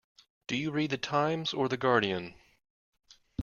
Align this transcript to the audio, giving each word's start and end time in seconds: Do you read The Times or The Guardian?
Do 0.47 0.55
you 0.57 0.71
read 0.71 0.89
The 0.89 0.97
Times 0.97 1.53
or 1.53 1.69
The 1.69 1.77
Guardian? 1.77 2.33